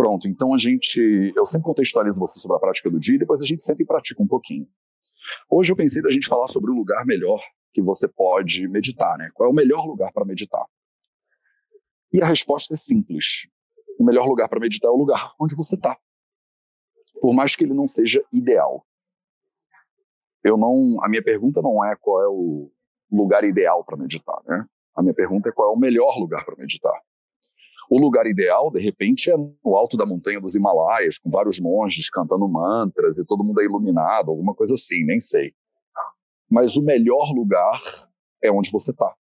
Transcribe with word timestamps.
Pronto, 0.00 0.26
então 0.26 0.54
a 0.54 0.56
gente. 0.56 0.98
Eu 1.36 1.44
sempre 1.44 1.66
contextualizo 1.66 2.18
você 2.18 2.40
sobre 2.40 2.56
a 2.56 2.60
prática 2.60 2.90
do 2.90 2.98
dia 2.98 3.16
e 3.16 3.18
depois 3.18 3.42
a 3.42 3.44
gente 3.44 3.62
sempre 3.62 3.84
pratica 3.84 4.22
um 4.22 4.26
pouquinho. 4.26 4.66
Hoje 5.46 5.70
eu 5.70 5.76
pensei 5.76 6.00
da 6.00 6.10
gente 6.10 6.26
falar 6.26 6.48
sobre 6.48 6.70
o 6.70 6.74
lugar 6.74 7.04
melhor 7.04 7.38
que 7.70 7.82
você 7.82 8.08
pode 8.08 8.66
meditar, 8.66 9.18
né? 9.18 9.30
Qual 9.34 9.46
é 9.46 9.52
o 9.52 9.54
melhor 9.54 9.84
lugar 9.84 10.10
para 10.10 10.24
meditar? 10.24 10.64
E 12.10 12.22
a 12.22 12.26
resposta 12.26 12.72
é 12.72 12.76
simples. 12.78 13.46
O 13.98 14.02
melhor 14.02 14.26
lugar 14.26 14.48
para 14.48 14.58
meditar 14.58 14.88
é 14.88 14.90
o 14.90 14.96
lugar 14.96 15.34
onde 15.38 15.54
você 15.54 15.74
está. 15.74 15.94
Por 17.20 17.34
mais 17.34 17.54
que 17.54 17.64
ele 17.64 17.74
não 17.74 17.86
seja 17.86 18.24
ideal. 18.32 18.86
Eu 20.42 20.56
não, 20.56 20.96
a 21.04 21.10
minha 21.10 21.22
pergunta 21.22 21.60
não 21.60 21.84
é 21.84 21.94
qual 21.94 22.22
é 22.22 22.26
o 22.26 22.72
lugar 23.12 23.44
ideal 23.44 23.84
para 23.84 23.98
meditar, 23.98 24.40
né? 24.46 24.64
A 24.96 25.02
minha 25.02 25.14
pergunta 25.14 25.50
é 25.50 25.52
qual 25.52 25.70
é 25.70 25.76
o 25.76 25.78
melhor 25.78 26.18
lugar 26.18 26.42
para 26.42 26.56
meditar. 26.56 26.98
O 27.90 27.98
lugar 27.98 28.24
ideal, 28.24 28.70
de 28.70 28.78
repente, 28.78 29.32
é 29.32 29.36
no 29.36 29.74
alto 29.74 29.96
da 29.96 30.06
montanha 30.06 30.40
dos 30.40 30.54
Himalaias, 30.54 31.18
com 31.18 31.28
vários 31.28 31.58
monges 31.58 32.08
cantando 32.08 32.48
mantras 32.48 33.18
e 33.18 33.26
todo 33.26 33.42
mundo 33.42 33.60
é 33.60 33.64
iluminado, 33.64 34.30
alguma 34.30 34.54
coisa 34.54 34.74
assim, 34.74 35.04
nem 35.04 35.18
sei. 35.18 35.52
Mas 36.48 36.76
o 36.76 36.82
melhor 36.82 37.32
lugar 37.34 37.80
é 38.40 38.50
onde 38.50 38.70
você 38.70 38.92
está. 38.92 39.12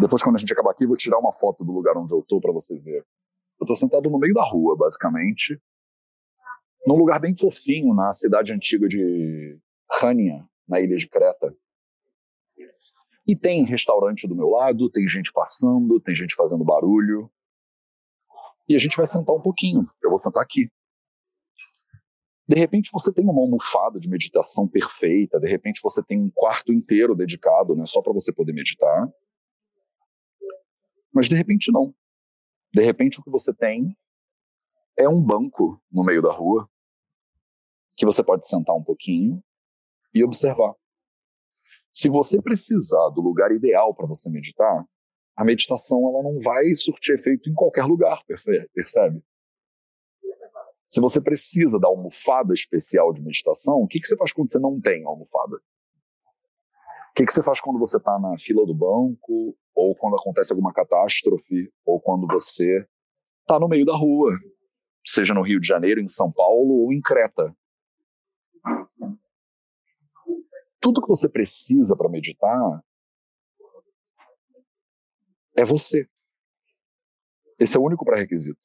Depois, 0.00 0.22
quando 0.22 0.36
a 0.36 0.38
gente 0.38 0.50
acabar 0.54 0.70
aqui, 0.70 0.86
vou 0.86 0.96
tirar 0.96 1.18
uma 1.18 1.32
foto 1.34 1.62
do 1.62 1.72
lugar 1.72 1.98
onde 1.98 2.14
eu 2.14 2.20
estou 2.20 2.40
para 2.40 2.52
você 2.52 2.78
ver. 2.78 3.04
Eu 3.60 3.64
estou 3.64 3.76
sentado 3.76 4.08
no 4.08 4.18
meio 4.18 4.32
da 4.32 4.44
rua, 4.44 4.74
basicamente, 4.74 5.60
num 6.86 6.96
lugar 6.96 7.20
bem 7.20 7.36
fofinho, 7.36 7.92
na 7.94 8.10
cidade 8.14 8.54
antiga 8.54 8.88
de 8.88 9.58
Rania, 10.00 10.46
na 10.66 10.80
ilha 10.80 10.96
de 10.96 11.08
Creta. 11.08 11.54
E 13.26 13.34
tem 13.34 13.64
restaurante 13.64 14.28
do 14.28 14.36
meu 14.36 14.48
lado, 14.48 14.90
tem 14.90 15.06
gente 15.08 15.32
passando, 15.32 16.00
tem 16.00 16.14
gente 16.14 16.34
fazendo 16.34 16.64
barulho. 16.64 17.30
E 18.68 18.76
a 18.76 18.78
gente 18.78 18.96
vai 18.96 19.06
sentar 19.06 19.34
um 19.34 19.40
pouquinho. 19.40 19.88
Eu 20.02 20.10
vou 20.10 20.18
sentar 20.18 20.42
aqui. 20.42 20.70
De 22.48 22.56
repente 22.56 22.90
você 22.92 23.12
tem 23.12 23.24
uma 23.24 23.40
almofada 23.40 23.98
de 23.98 24.08
meditação 24.08 24.68
perfeita, 24.68 25.40
de 25.40 25.48
repente 25.48 25.80
você 25.82 26.00
tem 26.02 26.20
um 26.20 26.30
quarto 26.30 26.72
inteiro 26.72 27.16
dedicado, 27.16 27.74
né, 27.74 27.84
só 27.86 28.00
para 28.00 28.12
você 28.12 28.32
poder 28.32 28.52
meditar. 28.52 29.08
Mas 31.12 31.28
de 31.28 31.34
repente 31.34 31.72
não. 31.72 31.92
De 32.72 32.82
repente 32.82 33.18
o 33.18 33.22
que 33.24 33.30
você 33.30 33.52
tem 33.52 33.96
é 34.96 35.08
um 35.08 35.20
banco 35.20 35.82
no 35.90 36.04
meio 36.04 36.22
da 36.22 36.32
rua 36.32 36.70
que 37.96 38.06
você 38.06 38.22
pode 38.22 38.46
sentar 38.46 38.76
um 38.76 38.84
pouquinho 38.84 39.42
e 40.14 40.22
observar. 40.22 40.74
Se 41.96 42.10
você 42.10 42.42
precisar 42.42 43.08
do 43.14 43.22
lugar 43.22 43.50
ideal 43.50 43.94
para 43.94 44.06
você 44.06 44.28
meditar, 44.28 44.84
a 45.34 45.42
meditação 45.42 45.98
ela 46.10 46.22
não 46.22 46.38
vai 46.40 46.74
surtir 46.74 47.14
efeito 47.14 47.48
em 47.48 47.54
qualquer 47.54 47.86
lugar, 47.86 48.22
percebe? 48.26 49.24
Se 50.86 51.00
você 51.00 51.22
precisa 51.22 51.78
da 51.78 51.88
almofada 51.88 52.52
especial 52.52 53.14
de 53.14 53.22
meditação, 53.22 53.76
o 53.76 53.86
que, 53.86 53.98
que 53.98 54.06
você 54.06 54.14
faz 54.14 54.30
quando 54.30 54.52
você 54.52 54.58
não 54.58 54.78
tem 54.78 55.06
almofada? 55.06 55.56
O 55.56 57.14
que, 57.14 57.24
que 57.24 57.32
você 57.32 57.42
faz 57.42 57.62
quando 57.62 57.78
você 57.78 57.96
está 57.96 58.18
na 58.18 58.36
fila 58.38 58.66
do 58.66 58.74
banco, 58.74 59.56
ou 59.74 59.96
quando 59.96 60.16
acontece 60.16 60.52
alguma 60.52 60.74
catástrofe, 60.74 61.72
ou 61.86 61.98
quando 61.98 62.26
você 62.26 62.86
está 63.40 63.58
no 63.58 63.68
meio 63.68 63.86
da 63.86 63.96
rua, 63.96 64.38
seja 65.02 65.32
no 65.32 65.40
Rio 65.40 65.58
de 65.58 65.66
Janeiro, 65.66 66.02
em 66.02 66.08
São 66.08 66.30
Paulo 66.30 66.74
ou 66.74 66.92
em 66.92 67.00
Creta? 67.00 67.56
Tudo 70.86 71.02
que 71.02 71.08
você 71.08 71.28
precisa 71.28 71.96
para 71.96 72.08
meditar 72.08 72.80
é 75.56 75.64
você. 75.64 76.08
Esse 77.58 77.76
é 77.76 77.80
o 77.80 77.82
único 77.82 78.04
pré-requisito. 78.04 78.60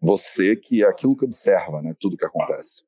Você 0.00 0.56
que 0.56 0.82
é 0.82 0.88
aquilo 0.88 1.14
que 1.14 1.26
observa, 1.26 1.82
né, 1.82 1.94
tudo 2.00 2.16
que 2.16 2.24
acontece. 2.24 2.86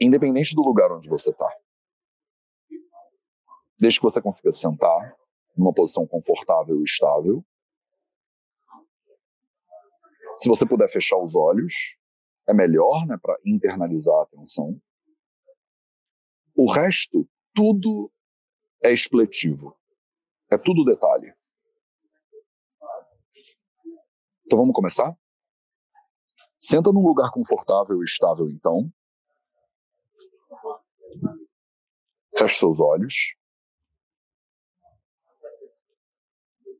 Independente 0.00 0.54
do 0.54 0.62
lugar 0.62 0.90
onde 0.90 1.10
você 1.10 1.28
está. 1.28 1.54
Desde 3.78 4.00
que 4.00 4.04
você 4.04 4.22
consiga 4.22 4.50
sentar 4.50 5.14
numa 5.54 5.74
posição 5.74 6.06
confortável 6.06 6.80
e 6.80 6.84
estável. 6.84 7.44
Se 10.38 10.48
você 10.48 10.64
puder 10.64 10.88
fechar 10.88 11.18
os 11.18 11.34
olhos, 11.34 11.98
é 12.52 12.54
melhor 12.54 13.06
né, 13.06 13.16
para 13.20 13.36
internalizar 13.44 14.14
a 14.14 14.22
atenção. 14.22 14.80
O 16.54 16.70
resto, 16.70 17.28
tudo 17.54 18.12
é 18.84 18.92
expletivo. 18.92 19.76
É 20.50 20.58
tudo 20.58 20.84
detalhe. 20.84 21.34
Então 24.44 24.58
vamos 24.58 24.74
começar? 24.74 25.16
Senta 26.58 26.92
num 26.92 27.04
lugar 27.04 27.30
confortável 27.30 28.00
e 28.00 28.04
estável, 28.04 28.48
então. 28.48 28.92
Feche 32.36 32.58
seus 32.58 32.78
olhos. 32.80 33.14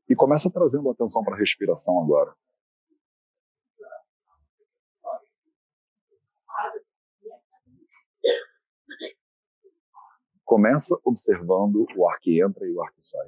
E 0.09 0.15
começa 0.15 0.51
trazendo 0.51 0.91
atenção 0.91 1.25
para 1.25 1.35
a 1.35 1.39
respiração 1.39 2.01
agora. 2.03 2.37
Começa 10.53 11.01
observando 11.03 11.87
o 11.97 12.07
ar 12.07 12.21
que 12.21 12.43
entra 12.43 12.69
e 12.69 12.73
o 12.75 12.83
ar 12.83 12.93
que 12.93 13.03
sai. 13.03 13.27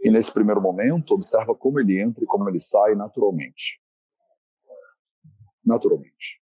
E 0.00 0.08
nesse 0.12 0.32
primeiro 0.32 0.62
momento, 0.62 1.12
observa 1.12 1.56
como 1.56 1.80
ele 1.80 2.00
entra 2.00 2.22
e 2.22 2.26
como 2.28 2.48
ele 2.48 2.60
sai 2.60 2.94
naturalmente. 2.94 3.82
Naturalmente. 5.64 6.40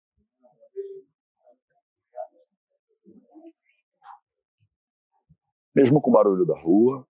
Mesmo 5.74 6.00
com 6.00 6.10
o 6.10 6.12
barulho 6.12 6.46
da 6.46 6.56
rua, 6.56 7.04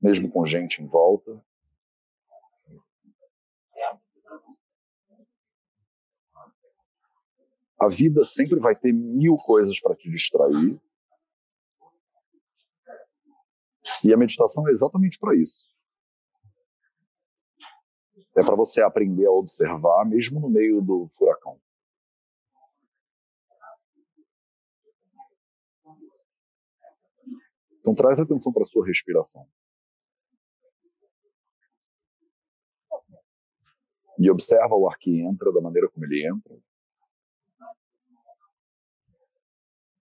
mesmo 0.00 0.30
com 0.30 0.46
gente 0.46 0.82
em 0.82 0.86
volta, 0.86 1.46
A 7.78 7.88
vida 7.88 8.24
sempre 8.24 8.58
vai 8.58 8.74
ter 8.74 8.92
mil 8.92 9.36
coisas 9.36 9.80
para 9.80 9.94
te 9.94 10.10
distrair. 10.10 10.80
E 14.02 14.12
a 14.12 14.16
meditação 14.16 14.68
é 14.68 14.72
exatamente 14.72 15.18
para 15.18 15.34
isso. 15.36 15.68
É 18.36 18.42
para 18.42 18.56
você 18.56 18.82
aprender 18.82 19.26
a 19.26 19.32
observar, 19.32 20.04
mesmo 20.04 20.40
no 20.40 20.48
meio 20.48 20.80
do 20.80 21.08
furacão. 21.08 21.60
Então 27.80 27.94
traz 27.94 28.18
atenção 28.18 28.52
para 28.52 28.62
a 28.62 28.66
sua 28.66 28.86
respiração. 28.86 29.48
E 34.18 34.28
observa 34.30 34.74
o 34.74 34.88
ar 34.88 34.98
que 34.98 35.20
entra 35.20 35.52
da 35.52 35.60
maneira 35.60 35.88
como 35.88 36.04
ele 36.04 36.28
entra. 36.28 36.67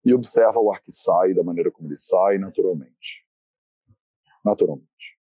E 0.10 0.14
observa 0.14 0.60
o 0.60 0.72
ar 0.72 0.82
que 0.82 0.92
sai 0.92 1.36
da 1.36 1.44
maneira 1.44 1.72
como 1.72 1.88
ele 1.88 1.96
sai 1.96 2.40
naturalmente. 2.40 3.24
Naturalmente. 4.44 5.20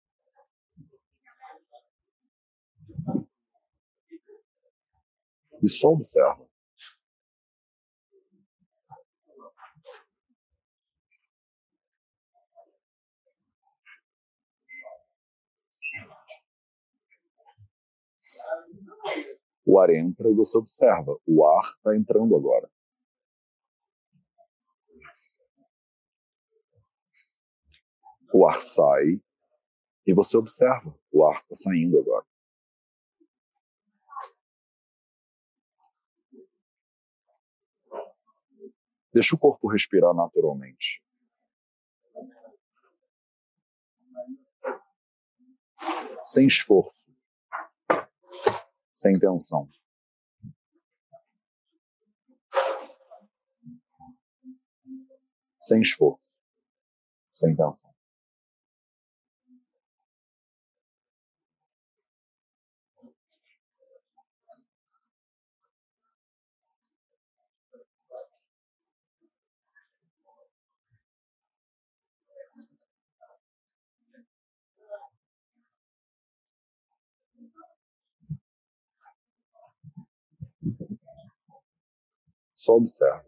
E 5.63 5.69
só 5.69 5.89
observa. 5.89 6.47
O 19.65 19.81
ar 19.81 19.89
entra 19.89 20.29
e 20.29 20.35
você 20.35 20.59
observa. 20.59 21.19
O 21.27 21.47
ar 21.47 21.65
está 21.65 21.97
entrando 21.97 22.37
agora. 22.37 22.74
o 28.35 28.49
ar 28.49 28.61
sai 28.61 29.23
e 30.05 30.13
você 30.13 30.37
observa, 30.37 30.93
o 31.13 31.25
ar 31.25 31.41
está 31.43 31.55
saindo 31.55 32.01
agora. 32.01 32.27
Deixa 39.13 39.37
o 39.37 39.39
corpo 39.39 39.69
respirar 39.69 40.13
naturalmente. 40.13 41.01
Sem 46.25 46.49
esforço. 46.49 47.15
Sem 48.93 49.17
tensão. 49.17 49.71
Sem 55.61 55.81
esforço. 55.81 56.21
Sem 57.33 57.55
tensão. 57.55 57.94
Só 82.65 82.77
observa. 82.77 83.23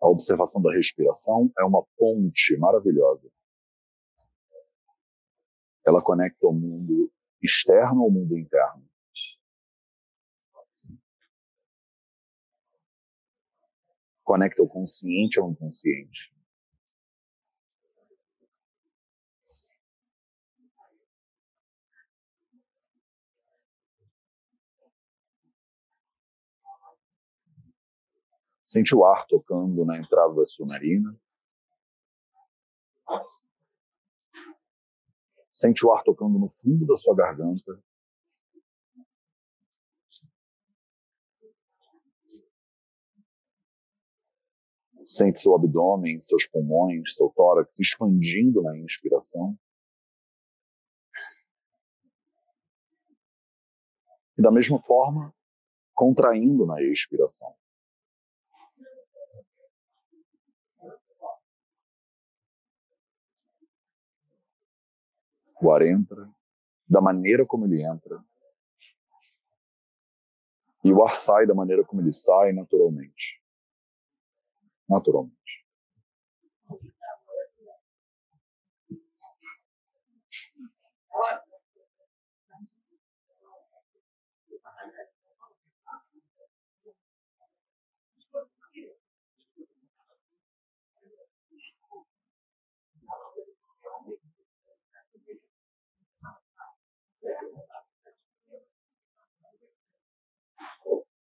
A 0.00 0.08
observação 0.08 0.62
da 0.62 0.72
respiração 0.72 1.50
é 1.58 1.64
uma 1.64 1.84
ponte 1.96 2.56
maravilhosa. 2.56 3.32
Ela 5.84 6.00
conecta 6.00 6.46
o 6.46 6.52
mundo 6.52 7.10
externo 7.42 8.02
ao 8.02 8.10
mundo 8.10 8.36
interno. 8.36 8.88
Conecta 14.22 14.62
o 14.62 14.68
consciente 14.68 15.40
ao 15.40 15.50
inconsciente. 15.50 16.32
Sente 28.64 28.94
o 28.94 29.04
ar 29.04 29.26
tocando 29.26 29.84
na 29.84 29.98
entrada 29.98 30.32
da 30.32 30.46
sua 30.46 30.64
narina. 30.64 31.18
Sente 35.60 35.84
o 35.84 35.92
ar 35.92 36.02
tocando 36.02 36.38
no 36.38 36.48
fundo 36.48 36.86
da 36.86 36.96
sua 36.96 37.14
garganta. 37.14 37.78
Sente 45.04 45.38
seu 45.38 45.54
abdômen, 45.54 46.18
seus 46.18 46.46
pulmões, 46.46 47.14
seu 47.14 47.28
tórax 47.36 47.78
expandindo 47.78 48.62
na 48.62 48.74
inspiração. 48.78 49.54
E 54.38 54.40
da 54.40 54.50
mesma 54.50 54.80
forma, 54.80 55.30
contraindo 55.92 56.64
na 56.64 56.80
expiração. 56.82 57.54
O 65.60 65.70
ar 65.70 65.82
entra 65.82 66.28
da 66.88 67.00
maneira 67.00 67.44
como 67.44 67.66
ele 67.66 67.82
entra. 67.82 68.24
E 70.82 70.92
o 70.92 71.04
ar 71.04 71.14
sai 71.14 71.46
da 71.46 71.54
maneira 71.54 71.84
como 71.84 72.00
ele 72.00 72.12
sai, 72.12 72.52
naturalmente. 72.52 73.40
Naturalmente. 74.88 75.59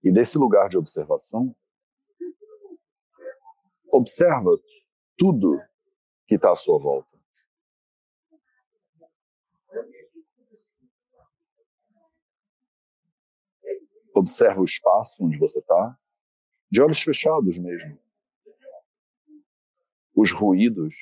E 0.08 0.12
desse 0.14 0.38
lugar 0.38 0.70
de 0.70 0.78
observação, 0.78 1.54
observa 3.92 4.52
tudo 5.18 5.62
que 6.26 6.36
está 6.36 6.54
à 6.54 6.56
sua 6.56 6.80
volta. 6.80 7.20
Observa 14.16 14.62
o 14.62 14.64
espaço 14.64 15.26
onde 15.26 15.38
você 15.38 15.60
está, 15.60 16.00
de 16.72 16.82
olhos 16.82 17.02
fechados 17.02 17.60
mesmo. 17.60 18.00
Os 20.16 20.32
ruídos, 20.32 20.96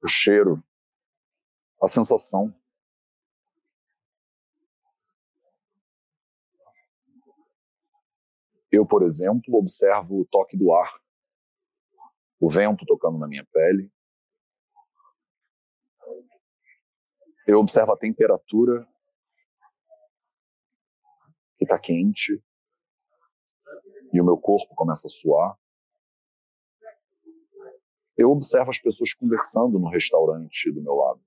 o 0.00 0.06
cheiro, 0.06 0.62
a 1.82 1.88
sensação. 1.88 2.54
Eu, 8.74 8.84
por 8.84 9.04
exemplo, 9.04 9.54
observo 9.54 10.20
o 10.20 10.24
toque 10.24 10.56
do 10.56 10.74
ar, 10.74 11.00
o 12.40 12.50
vento 12.50 12.84
tocando 12.84 13.16
na 13.16 13.28
minha 13.28 13.46
pele. 13.52 13.88
Eu 17.46 17.60
observo 17.60 17.92
a 17.92 17.96
temperatura 17.96 18.84
que 21.56 21.64
está 21.64 21.78
quente 21.78 22.42
e 24.12 24.20
o 24.20 24.24
meu 24.24 24.36
corpo 24.36 24.74
começa 24.74 25.06
a 25.06 25.10
suar. 25.10 25.56
Eu 28.16 28.32
observo 28.32 28.70
as 28.70 28.80
pessoas 28.80 29.14
conversando 29.14 29.78
no 29.78 29.88
restaurante 29.88 30.68
do 30.72 30.82
meu 30.82 30.96
lado. 30.96 31.24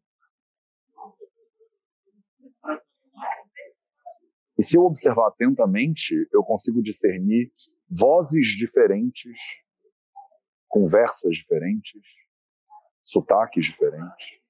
E 4.58 4.64
se 4.64 4.76
eu 4.76 4.84
observar 4.84 5.28
atentamente, 5.28 6.28
eu 6.34 6.44
consigo 6.44 6.82
discernir 6.82 7.52
vozes 7.88 8.48
diferentes, 8.58 9.40
conversas 10.68 11.38
diferentes, 11.38 12.02
sotaques 13.04 13.68
diferentes. 13.68 14.42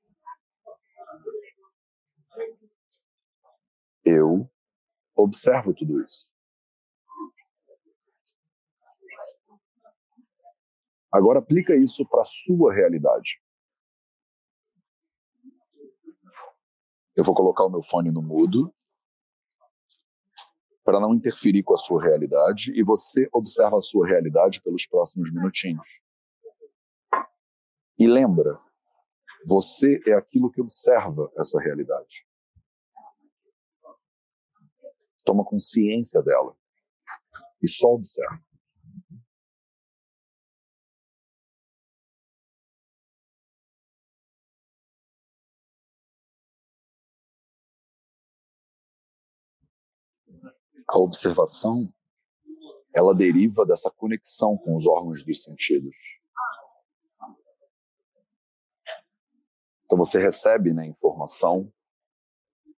Eu 4.05 4.49
observo 5.13 5.73
tudo 5.73 6.01
isso. 6.01 6.31
Agora 11.11 11.39
aplica 11.39 11.75
isso 11.75 12.07
para 12.07 12.21
a 12.21 12.25
sua 12.25 12.73
realidade. 12.73 13.41
Eu 17.13 17.23
vou 17.23 17.35
colocar 17.35 17.65
o 17.65 17.69
meu 17.69 17.83
fone 17.83 18.11
no 18.11 18.21
mudo 18.21 18.73
para 20.87 21.01
não 21.01 21.13
interferir 21.13 21.63
com 21.63 21.73
a 21.73 21.77
sua 21.77 22.01
realidade 22.01 22.71
e 22.73 22.81
você 22.81 23.27
observa 23.33 23.77
a 23.77 23.81
sua 23.81 24.07
realidade 24.07 24.61
pelos 24.61 24.87
próximos 24.87 25.29
minutinhos. 25.33 25.85
E 27.99 28.07
lembra, 28.07 28.57
você 29.45 30.01
é 30.07 30.13
aquilo 30.13 30.49
que 30.49 30.61
observa 30.61 31.29
essa 31.37 31.59
realidade. 31.59 32.25
Toma 35.25 35.43
consciência 35.43 36.21
dela 36.21 36.55
e 37.61 37.67
só 37.67 37.89
observa. 37.89 38.41
A 50.87 50.97
observação 50.97 51.91
ela 52.93 53.13
deriva 53.13 53.65
dessa 53.65 53.91
conexão 53.91 54.57
com 54.57 54.75
os 54.75 54.87
órgãos 54.87 55.23
dos 55.23 55.43
sentidos. 55.43 55.95
Então 59.85 59.97
você 59.97 60.19
recebe 60.19 60.73
né, 60.73 60.87
informação 60.87 61.71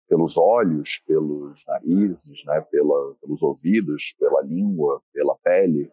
pelos 0.08 0.36
olhos, 0.36 0.98
pelos 1.06 1.64
narizes, 1.66 2.44
né, 2.44 2.60
pela, 2.62 3.14
pelos 3.16 3.42
ouvidos, 3.42 4.14
pela 4.18 4.42
língua, 4.42 5.02
pela 5.12 5.36
pele. 5.38 5.92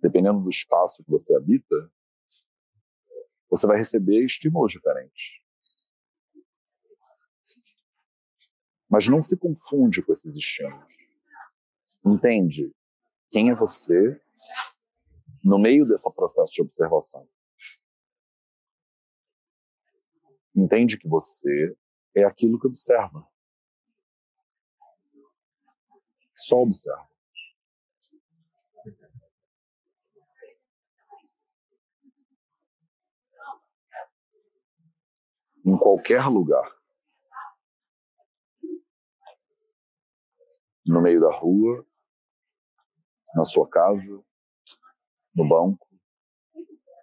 Dependendo 0.00 0.40
do 0.40 0.48
espaço 0.48 1.02
que 1.04 1.10
você 1.10 1.36
habita, 1.36 1.90
você 3.48 3.66
vai 3.66 3.78
receber 3.78 4.24
estímulos 4.24 4.72
diferentes. 4.72 5.40
Mas 8.88 9.06
não 9.08 9.20
se 9.20 9.36
confunde 9.36 10.02
com 10.02 10.12
esses 10.12 10.34
estímulos. 10.34 10.86
Entende 12.04 12.74
quem 13.30 13.50
é 13.50 13.54
você 13.54 14.20
no 15.44 15.58
meio 15.58 15.86
desse 15.86 16.10
processo 16.12 16.52
de 16.52 16.62
observação. 16.62 17.28
Entende 20.54 20.98
que 20.98 21.06
você 21.06 21.76
é 22.14 22.24
aquilo 22.24 22.58
que 22.58 22.66
observa. 22.66 23.26
Só 26.34 26.56
observa. 26.56 27.08
Em 35.68 35.76
qualquer 35.76 36.26
lugar. 36.28 36.66
No 40.86 41.02
meio 41.02 41.20
da 41.20 41.30
rua, 41.30 41.86
na 43.34 43.44
sua 43.44 43.68
casa, 43.68 44.18
no 45.34 45.46
banco, 45.46 45.86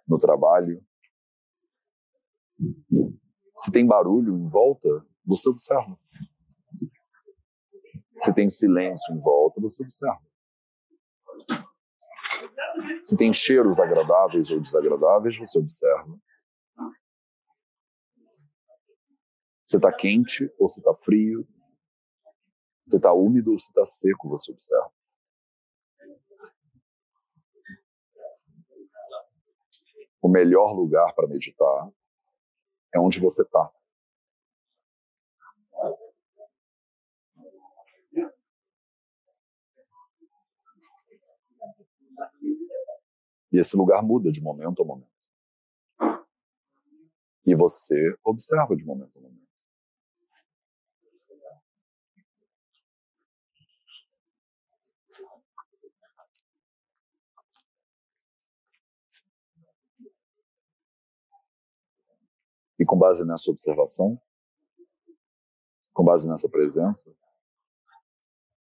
no 0.08 0.18
trabalho. 0.18 0.84
Se 3.54 3.70
tem 3.70 3.86
barulho 3.86 4.36
em 4.36 4.48
volta, 4.48 4.88
você 5.24 5.48
observa. 5.48 5.96
Se 8.18 8.34
tem 8.34 8.50
silêncio 8.50 9.14
em 9.14 9.20
volta, 9.20 9.60
você 9.60 9.84
observa. 9.84 10.26
Se 13.04 13.16
tem 13.16 13.32
cheiros 13.32 13.78
agradáveis 13.78 14.50
ou 14.50 14.58
desagradáveis, 14.58 15.38
você 15.38 15.56
observa. 15.56 16.18
Se 19.66 19.78
está 19.78 19.92
quente 19.92 20.48
ou 20.60 20.68
se 20.68 20.78
está 20.78 20.94
frio, 20.94 21.44
se 22.84 22.96
está 22.96 23.12
úmido 23.12 23.50
ou 23.50 23.58
se 23.58 23.66
está 23.66 23.84
seco, 23.84 24.28
você 24.28 24.52
observa. 24.52 24.92
O 30.22 30.28
melhor 30.28 30.72
lugar 30.72 31.12
para 31.16 31.26
meditar 31.26 31.90
é 32.94 33.00
onde 33.00 33.18
você 33.18 33.42
está. 33.42 33.72
E 43.52 43.58
esse 43.58 43.76
lugar 43.76 44.00
muda 44.02 44.30
de 44.30 44.40
momento 44.40 44.82
a 44.82 44.84
momento. 44.84 45.10
E 47.44 47.54
você 47.54 48.16
observa 48.22 48.76
de 48.76 48.84
momento 48.84 49.18
a 49.18 49.22
momento. 49.22 49.45
E 62.78 62.84
com 62.84 62.98
base 62.98 63.26
nessa 63.26 63.50
observação, 63.50 64.20
com 65.94 66.04
base 66.04 66.28
nessa 66.28 66.48
presença, 66.48 67.16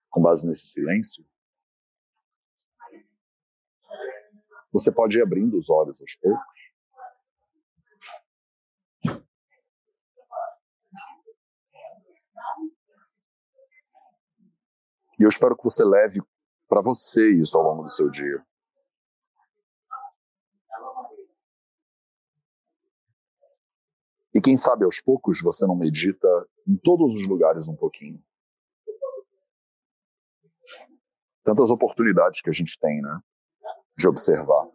com 0.09 0.21
base 0.21 0.45
nesse 0.45 0.67
silêncio, 0.67 1.25
você 4.71 4.91
pode 4.91 5.17
ir 5.17 5.21
abrindo 5.21 5.57
os 5.57 5.69
olhos 5.69 5.99
aos 6.01 6.15
poucos. 6.15 6.70
E 15.21 15.23
eu 15.23 15.29
espero 15.29 15.55
que 15.55 15.63
você 15.63 15.85
leve 15.85 16.19
para 16.67 16.81
você 16.81 17.29
isso 17.33 17.55
ao 17.55 17.63
longo 17.63 17.83
do 17.83 17.91
seu 17.91 18.09
dia. 18.09 18.43
E 24.33 24.41
quem 24.41 24.57
sabe 24.57 24.83
aos 24.83 24.99
poucos 24.99 25.39
você 25.39 25.67
não 25.67 25.75
medita 25.75 26.27
em 26.67 26.75
todos 26.75 27.15
os 27.15 27.27
lugares 27.27 27.67
um 27.67 27.75
pouquinho. 27.75 28.19
Tantas 31.43 31.69
oportunidades 31.69 32.41
que 32.41 32.49
a 32.49 32.53
gente 32.53 32.79
tem, 32.79 32.99
né? 32.99 33.21
De 33.95 34.07
observar. 34.07 34.71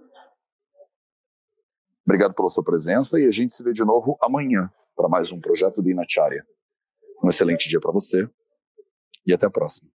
Obrigado 2.04 2.34
pela 2.34 2.48
sua 2.48 2.62
presença 2.62 3.18
e 3.18 3.26
a 3.26 3.32
gente 3.32 3.56
se 3.56 3.64
vê 3.64 3.72
de 3.72 3.84
novo 3.84 4.16
amanhã 4.22 4.72
para 4.94 5.08
mais 5.08 5.32
um 5.32 5.40
projeto 5.40 5.82
de 5.82 5.90
Inacharya. 5.90 6.46
Um 7.20 7.28
excelente 7.28 7.68
dia 7.68 7.80
para 7.80 7.90
você 7.90 8.30
e 9.26 9.34
até 9.34 9.46
a 9.46 9.50
próxima. 9.50 9.95